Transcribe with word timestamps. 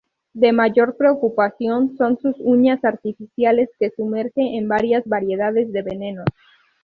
De 0.33 0.51
mayor 0.51 0.97
preocupación 0.97 1.95
son 1.95 2.17
sus 2.17 2.35
uñas 2.39 2.83
artificiales, 2.83 3.69
que 3.79 3.91
sumerge 3.91 4.57
en 4.57 4.67
varias 4.67 5.05
variedades 5.07 5.71
de 5.71 5.83
venenos. 5.83 6.25